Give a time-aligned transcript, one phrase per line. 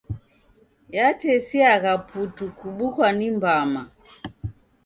[0.97, 3.81] Yatesiagha putu kubukwa ni mbama.